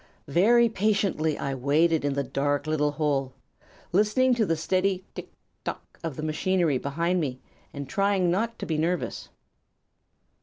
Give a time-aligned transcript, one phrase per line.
[0.27, 3.33] "Very patiently I waited in the dark little hole,
[3.91, 5.31] listening to the steady 'tick
[5.63, 7.39] tock!' of the machinery behind me
[7.71, 9.29] and trying not to be nervous.